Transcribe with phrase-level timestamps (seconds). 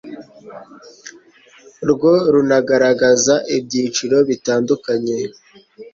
[1.89, 5.17] rwo runagaragaza ibyiciro bitandukanye